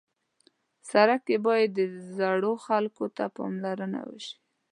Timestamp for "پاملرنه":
3.37-3.99